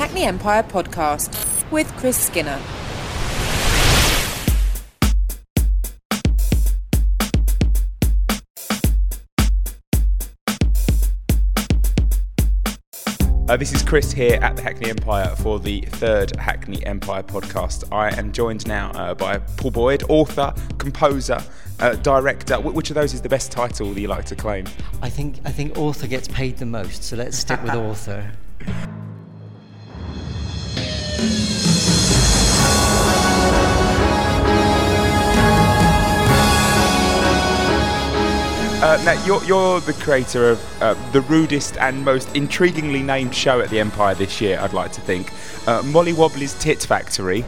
[0.00, 2.58] Hackney Empire podcast with Chris Skinner.
[13.46, 17.84] Uh, this is Chris here at the Hackney Empire for the third Hackney Empire podcast.
[17.92, 21.42] I am joined now uh, by Paul Boyd, author, composer,
[21.78, 22.56] uh, director.
[22.56, 24.64] Wh- which of those is the best title that you like to claim?
[25.02, 28.32] I think I think author gets paid the most, so let's stick with author.
[38.82, 43.60] Uh, now, you're, you're the creator of uh, the rudest and most intriguingly named show
[43.60, 45.30] at the Empire this year, I'd like to think
[45.68, 47.44] uh, Molly Wobbly's Tit Factory.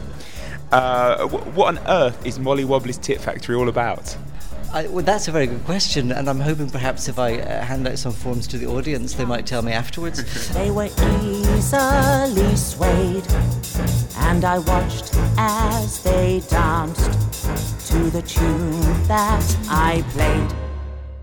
[0.71, 4.15] Uh, wh- what on earth is Molly Wobbly's Tit Factory all about?
[4.71, 7.87] I, well, that's a very good question, and I'm hoping perhaps if I uh, hand
[7.87, 10.23] out some forms to the audience, they might tell me afterwards.
[10.53, 11.81] They were easily swayed,
[14.43, 20.51] and I watched as they danced to the tune that I played.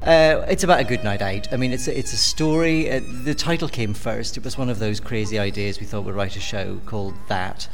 [0.03, 1.53] Uh, it's about a good night out.
[1.53, 2.91] I mean, it's a, it's a story.
[2.91, 4.39] Uh, the title came first.
[4.39, 7.69] It was one of those crazy ideas we thought we'd write a show called That.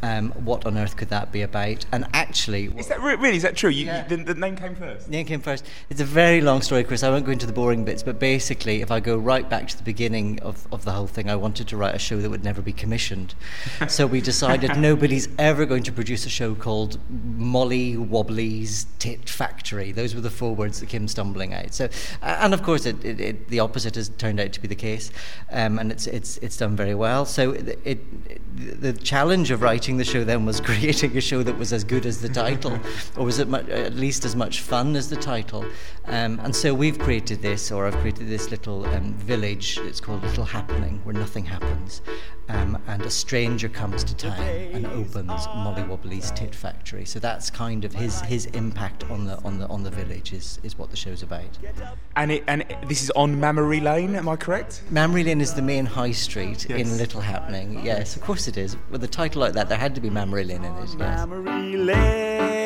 [0.00, 1.84] Um, what on earth could that be about?
[1.90, 3.36] And actually, Is that re- really?
[3.36, 3.70] Is that true?
[3.70, 4.06] You, Yeah.
[4.08, 5.06] you, the, the name came first.
[5.06, 5.66] The Name came first.
[5.90, 7.02] It's a very long story, Chris.
[7.02, 9.76] I won't go into the boring bits, but basically, if I go right back to
[9.76, 12.44] the beginning of, of the whole thing, I wanted to write a show that would
[12.44, 13.34] never be commissioned.
[13.88, 19.90] so we decided nobody's ever going to produce a show called Molly Wobbly's Tit Factory.
[19.90, 21.74] Those were the four words that came stumbling out.
[21.74, 21.88] So,
[22.22, 25.10] and of course, it, it, it, the opposite has turned out to be the case,
[25.50, 27.24] um, and it's, it's, it's done very well.
[27.24, 31.72] So it, the challenge of writing the show then was creating a show that was
[31.72, 32.78] as good as the title,
[33.16, 35.64] or was it at least as much fun as the title.
[36.08, 39.78] Um, and so we've created this, or I've created this little um, village.
[39.82, 42.00] It's called Little Happening, where nothing happens.
[42.48, 47.04] Um, and a stranger comes to town and opens Molly Wobbly's Tit Factory.
[47.04, 50.58] So that's kind of his his impact on the on the on the village is
[50.62, 51.58] is what the show's about.
[52.16, 54.82] And it, and it, this is on Mammary Lane, am I correct?
[54.90, 57.84] Mammary Lane is the main high street in Little Happening.
[57.84, 58.78] Yes, of course it is.
[58.90, 60.80] With a title like that, there had to be Mammary Lane in it.
[60.80, 60.94] Yes.
[60.94, 62.57] Mammary Lane.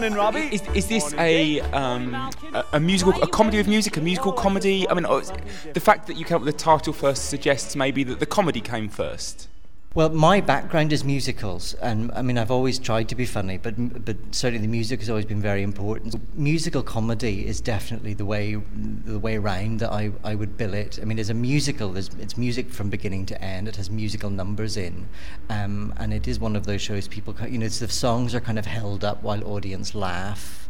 [0.00, 0.48] Morning, Robbie.
[0.50, 2.14] Is, is this a, um,
[2.54, 4.88] a a musical, a comedy with music, a musical comedy?
[4.88, 8.02] I mean, oh, the fact that you came up with the title first suggests maybe
[8.04, 9.46] that the comedy came first.
[9.92, 14.04] Well, my background is musicals, and I mean, I've always tried to be funny, but
[14.04, 16.14] but certainly the music has always been very important.
[16.38, 21.00] Musical comedy is definitely the way the way round that I, I would bill it.
[21.02, 23.66] I mean, as a musical, there's, it's music from beginning to end.
[23.66, 25.08] It has musical numbers in,
[25.48, 28.60] um, and it is one of those shows people, you know, the songs are kind
[28.60, 30.68] of held up while audience laugh.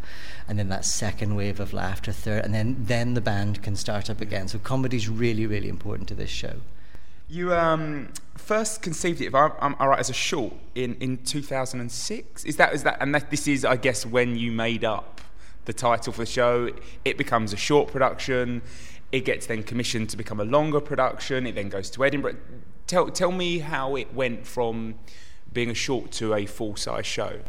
[0.49, 4.09] And then that second wave of laughter, third, and then then the band can start
[4.09, 4.49] up again.
[4.49, 6.55] So comedy is really, really important to this show.
[7.29, 8.09] You um,
[8.51, 12.45] first conceived it, if I'm, I'm all right, as a short in, in 2006.
[12.45, 12.97] Is that is that?
[13.01, 15.21] And that, this is, I guess, when you made up
[15.67, 16.69] the title for the show.
[17.05, 18.63] It becomes a short production.
[19.13, 21.47] It gets then commissioned to become a longer production.
[21.47, 22.39] It then goes to Edinburgh.
[22.89, 24.97] Tell tell me how it went from
[25.53, 27.41] being a short to a full size show.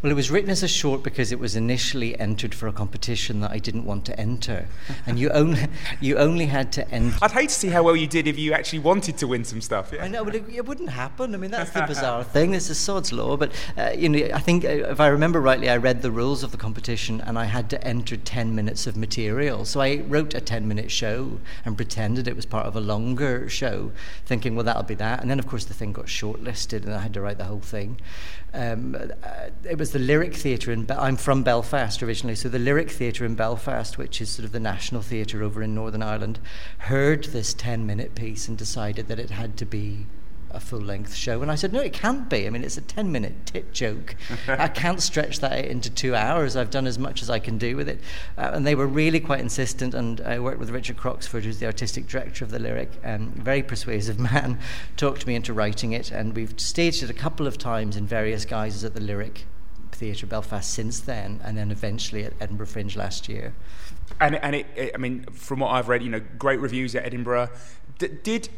[0.00, 3.40] Well, it was written as a short because it was initially entered for a competition
[3.40, 4.68] that I didn't want to enter,
[5.06, 5.66] and you only
[6.00, 7.18] you only had to enter.
[7.20, 9.60] I'd hate to see how well you did if you actually wanted to win some
[9.60, 9.92] stuff.
[9.92, 10.04] Yeah.
[10.04, 11.34] I know, but it, it wouldn't happen.
[11.34, 12.54] I mean, that's the bizarre thing.
[12.54, 13.36] It's is sod's law.
[13.36, 16.42] But uh, you know, I think uh, if I remember rightly, I read the rules
[16.42, 19.64] of the competition, and I had to enter ten minutes of material.
[19.64, 23.90] So I wrote a ten-minute show and pretended it was part of a longer show,
[24.26, 25.20] thinking, well, that'll be that.
[25.20, 27.60] And then, of course, the thing got shortlisted, and I had to write the whole
[27.60, 28.00] thing.
[28.54, 30.86] Um, uh, it was the Lyric Theatre in.
[30.90, 34.60] I'm from Belfast originally, so the Lyric Theatre in Belfast, which is sort of the
[34.60, 36.38] national theatre over in Northern Ireland,
[36.78, 40.06] heard this ten-minute piece and decided that it had to be
[40.50, 41.42] a full length show.
[41.42, 42.46] And I said, no, it can't be.
[42.46, 44.16] I mean, it's a 10 minute tit joke.
[44.48, 46.56] I can't stretch that into two hours.
[46.56, 48.00] I've done as much as I can do with it.
[48.36, 49.94] Uh, and they were really quite insistent.
[49.94, 53.62] And I worked with Richard Croxford, who's the artistic director of the lyric, um, very
[53.62, 54.58] persuasive man,
[54.96, 56.10] talked me into writing it.
[56.10, 59.44] And we've staged it a couple of times in various guises at the lyric.
[59.90, 63.52] Theatre Belfast since then, and then eventually at Edinburgh Fringe last year.
[64.20, 67.04] And and it, it, I mean, from what I've read, you know, great reviews at
[67.04, 67.50] Edinburgh.
[67.98, 68.48] D- did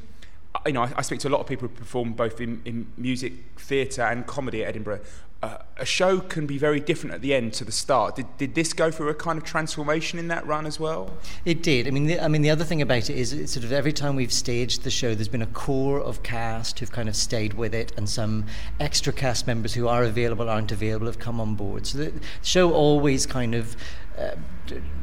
[0.66, 0.82] you know?
[0.82, 4.02] I, I speak to a lot of people who perform both in, in music, theatre,
[4.02, 5.00] and comedy at Edinburgh.
[5.42, 8.14] Uh, a show can be very different at the end to the start.
[8.14, 11.16] Did, did this go through a kind of transformation in that run as well?
[11.46, 11.88] It did.
[11.88, 14.16] I mean, the, I mean, the other thing about it is, sort of every time
[14.16, 17.74] we've staged the show, there's been a core of cast who've kind of stayed with
[17.74, 18.44] it, and some
[18.78, 21.86] extra cast members who are available, aren't available, have come on board.
[21.86, 22.12] So the
[22.42, 23.76] show always kind of
[24.20, 24.34] uh,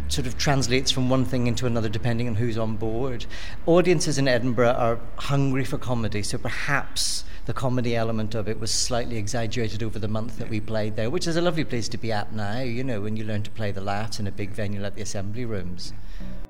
[0.07, 3.25] sort of translates from one thing into another depending on who's on board.
[3.65, 8.71] Audiences in Edinburgh are hungry for comedy, so perhaps the comedy element of it was
[8.71, 11.97] slightly exaggerated over the month that we played there, which is a lovely place to
[11.97, 14.51] be at now, you know, when you learn to play the laughs in a big
[14.51, 15.93] venue like the Assembly Rooms.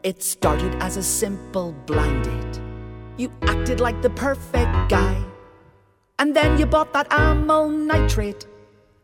[0.04, 2.62] It started as a simple blind date.
[3.18, 5.24] You acted like the perfect guy.
[6.20, 8.48] And then you bought that amyl nitrate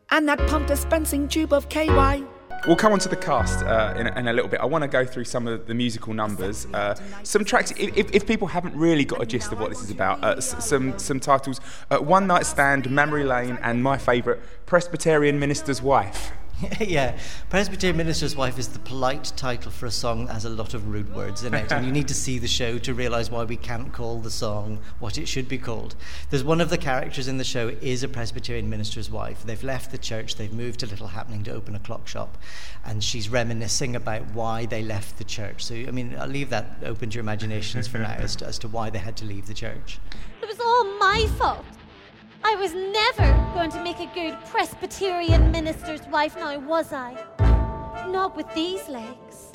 [0.10, 2.24] and that pump dispensing tube of KY.
[2.66, 4.62] We'll come on to the cast uh, in, a, in, a, little bit.
[4.62, 6.66] I want to go through some of the musical numbers.
[6.74, 9.92] Uh, some tracks, if, if, people haven't really got a gist of what this is
[9.92, 11.60] about, uh, some, some titles
[11.92, 16.32] uh, One Night Stand, Memory Lane, and my favourite, Presbyterian Minister's Wife.
[16.80, 17.18] yeah,
[17.50, 20.88] Presbyterian Minister's Wife is the polite title for a song that has a lot of
[20.88, 23.58] rude words in it, and you need to see the show to realise why we
[23.58, 25.96] can't call the song what it should be called.
[26.30, 29.44] There's one of the characters in the show is a Presbyterian minister's wife.
[29.44, 32.38] They've left the church, they've moved to Little Happening to open a clock shop,
[32.86, 35.64] and she's reminiscing about why they left the church.
[35.66, 38.58] So, I mean, I'll leave that open to your imaginations for now as to, as
[38.60, 40.00] to why they had to leave the church.
[40.42, 41.66] It was all my fault.
[42.46, 47.16] I was never going to make a good Presbyterian minister's wife now, was I?
[48.10, 49.52] Not with these legs.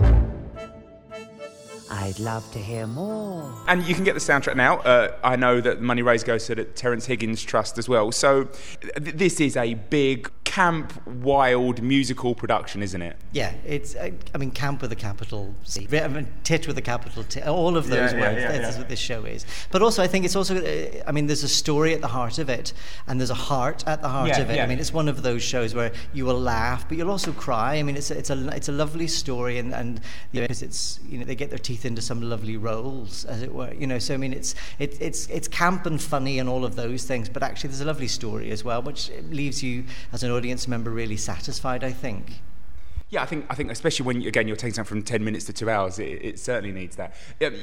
[1.91, 3.51] I'd love to hear more.
[3.67, 4.79] And you can get the soundtrack now.
[4.79, 8.13] Uh, I know that the money raised goes to the Terence Higgins Trust as well.
[8.13, 13.17] So th- this is a big camp, wild musical production, isn't it?
[13.31, 13.95] Yeah, it's.
[13.95, 15.87] Uh, I mean, camp with a capital C.
[15.93, 17.41] I mean, tit with a capital T.
[17.43, 18.43] All of those yeah, words.
[18.43, 19.47] Yeah, yeah, That's what this show is.
[19.71, 20.57] But also, I think it's also.
[20.57, 22.73] Uh, I mean, there's a story at the heart of it,
[23.07, 24.59] and there's a heart at the heart of it.
[24.59, 27.77] I mean, it's one of those shows where you will laugh, but you'll also cry.
[27.77, 30.01] I mean, it's a, it's a it's a lovely story, and and
[30.33, 33.55] you know, it's you know they get their teeth into some lovely roles, as it
[33.55, 33.73] were.
[33.75, 36.75] You know, so I mean, it's it, it's it's camp and funny and all of
[36.75, 40.33] those things, but actually, there's a lovely story as well, which leaves you as an
[40.33, 42.41] audience member really satisfied, I think.
[43.11, 45.53] Yeah, I think I think especially when again you're taking something from ten minutes to
[45.53, 47.15] two hours, it, it certainly needs that.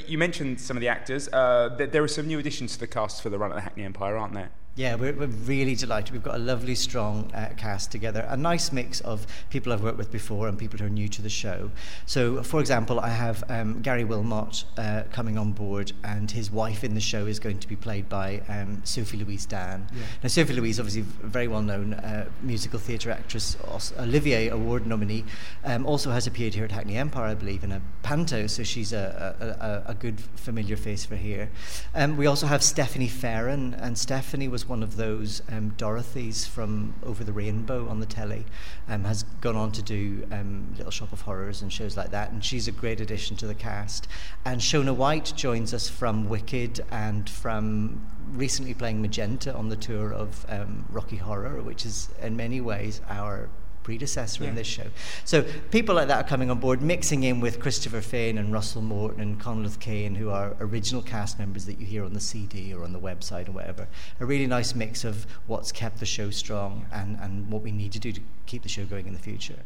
[0.07, 1.27] You mentioned some of the actors.
[1.31, 3.83] Uh, there are some new additions to the cast for the run at the Hackney
[3.83, 4.49] Empire, aren't there?
[4.77, 6.12] Yeah, we're, we're really delighted.
[6.12, 8.25] We've got a lovely, strong uh, cast together.
[8.27, 11.22] A nice mix of people I've worked with before and people who are new to
[11.22, 11.72] the show.
[12.06, 16.83] So, for example, I have um, Gary Wilmot uh, coming on board, and his wife
[16.83, 19.88] in the show is going to be played by um, Sophie Louise Dann.
[19.94, 20.01] Yeah.
[20.24, 23.56] Now, Sophie Louise, obviously, very well known uh, musical theatre actress,
[23.98, 25.24] Olivier Award nominee,
[25.63, 28.92] um, also has appeared here at Hackney Empire, I believe, in a panto, so she's
[28.92, 31.50] a, a, a, a good familiar face for here.
[31.94, 36.94] Um, we also have Stephanie Fearon, and Stephanie was one of those um, Dorothys from
[37.03, 38.45] Over the Rainbow on the telly,
[38.88, 42.31] um, has gone on to do um, Little Shop of Horrors and shows like that,
[42.31, 44.07] and she's a great addition to the cast.
[44.44, 50.12] And Shona White joins us from Wicked and from recently playing Magenta on the tour
[50.12, 53.50] of um, Rocky Horror, which is in many ways our
[53.85, 54.49] predecessor yeah.
[54.49, 54.87] in this show.
[55.25, 58.81] So people like that are coming on board, mixing in with Christopher Fane and Russell
[58.81, 62.73] Morton and Conleth Kane, who are original cast members that you hear on the CD
[62.73, 63.87] or on the website or whatever.
[64.19, 67.91] A really nice mix of what's kept the show strong and, and what we need
[67.91, 69.59] to do to keep the show going in the future.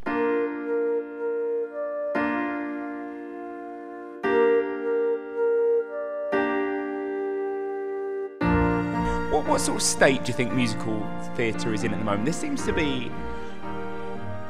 [9.31, 11.07] What, what sort of state do you think musical
[11.38, 12.25] theatre is in at the moment?
[12.25, 13.10] There seems to be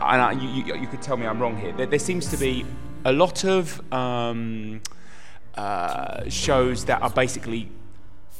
[0.10, 1.72] and I, you, you, could tell me I'm wrong here.
[1.72, 2.66] There, there seems to be
[3.06, 4.82] a lot of um,
[5.56, 7.70] uh, shows that are basically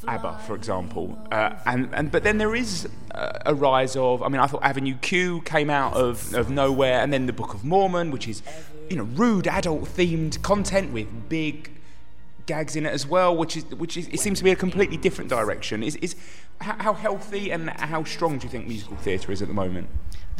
[0.06, 4.22] ABBA, for example, uh, and and but then there is a, a, rise of.
[4.22, 7.54] I mean, I thought Avenue Q came out of, of nowhere, and then the Book
[7.54, 8.42] of Mormon, which is
[8.88, 11.70] you know rude adult themed content with big
[12.46, 14.96] gags in it as well, which is which is it seems to be a completely
[14.96, 15.82] different direction.
[15.82, 16.16] Is is
[16.60, 19.88] how healthy and how strong do you think musical theatre is at the moment?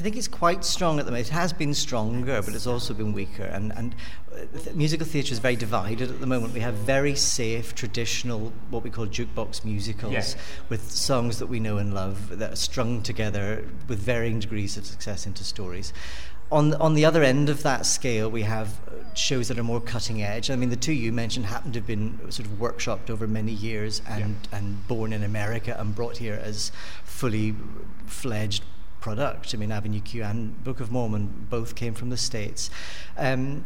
[0.00, 1.28] I think it's quite strong at the moment.
[1.28, 3.42] It has been stronger, but it's also been weaker.
[3.42, 3.94] And, and
[4.34, 6.54] uh, musical theatre is very divided at the moment.
[6.54, 10.40] We have very safe, traditional, what we call jukebox musicals yeah.
[10.70, 14.86] with songs that we know and love that are strung together with varying degrees of
[14.86, 15.92] success into stories.
[16.50, 18.80] On, on the other end of that scale, we have
[19.12, 20.50] shows that are more cutting edge.
[20.50, 23.52] I mean, the two you mentioned happen to have been sort of workshopped over many
[23.52, 24.58] years and, yeah.
[24.58, 26.72] and born in America and brought here as
[27.04, 27.54] fully
[28.06, 28.64] fledged
[29.00, 29.54] product.
[29.54, 32.70] I mean, Avenue Q and Book of Mormon both came from the States.
[33.16, 33.64] Um,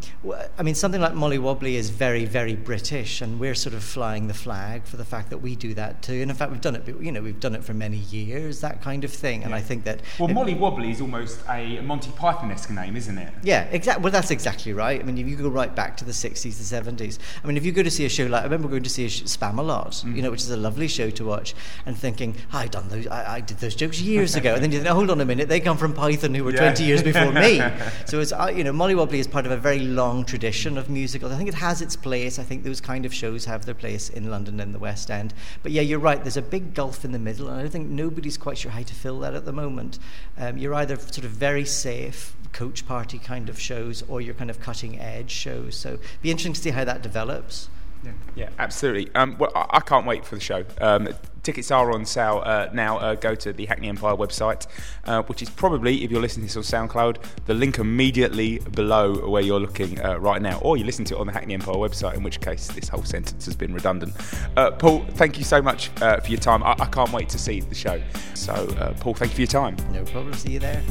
[0.58, 4.26] I mean, something like Molly Wobbly is very, very British, and we're sort of flying
[4.26, 6.14] the flag for the fact that we do that too.
[6.14, 8.82] And in fact, we've done it, you know, we've done it for many years, that
[8.82, 9.42] kind of thing.
[9.42, 9.56] And yeah.
[9.56, 10.00] I think that.
[10.18, 13.32] Well, it, Molly Wobbly is almost a Monty Python esque name, isn't it?
[13.42, 14.02] Yeah, exactly.
[14.02, 15.00] Well, that's exactly right.
[15.00, 17.64] I mean, if you go right back to the 60s, the 70s, I mean, if
[17.64, 20.04] you go to see a show like, I remember going to see a sh- Spamalot,
[20.04, 20.16] mm.
[20.16, 21.54] you know, which is a lovely show to watch,
[21.86, 24.54] and thinking, I done those, I, I did those jokes years ago.
[24.54, 25.48] and then you think, oh, hold on a minute.
[25.48, 26.58] They come from Python, who were Yeah.
[26.72, 27.60] 20 years before me.
[28.06, 30.88] So it's uh, you know, Molly Wobbly is part of a very long tradition of
[30.88, 31.32] musicals.
[31.32, 32.38] I think it has its place.
[32.38, 35.34] I think those kind of shows have their place in London and the West End.
[35.62, 36.22] But yeah, you're right.
[36.22, 38.94] There's a big gulf in the middle, and I think nobody's quite sure how to
[38.94, 39.98] fill that at the moment.
[40.38, 44.50] Um, you're either sort of very safe coach party kind of shows, or you're kind
[44.50, 45.74] of cutting edge shows.
[45.76, 47.68] So be interesting to see how that develops.
[48.04, 49.14] Yeah, yeah absolutely.
[49.14, 50.64] Um, well, I, I can't wait for the show.
[50.80, 51.08] Um,
[51.44, 52.98] tickets are on sale uh, now.
[52.98, 54.66] Uh, go to the Hackney Empire website,
[55.04, 59.28] uh, which is probably, if you're listening to this on SoundCloud, the link immediately below
[59.28, 61.76] where you're looking uh, right now, or you listen to it on the Hackney Empire
[61.76, 64.14] website, in which case this whole sentence has been redundant.
[64.56, 66.62] Uh, Paul, thank you so much uh, for your time.
[66.62, 68.02] I, I can't wait to see the show.
[68.34, 69.76] So, uh, Paul, thank you for your time.
[69.92, 70.32] No problem.
[70.34, 70.82] See you there.